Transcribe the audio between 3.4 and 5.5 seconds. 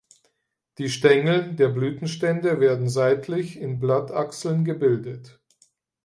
in Blattachseln gebildet.